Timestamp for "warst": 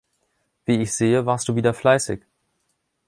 1.27-1.47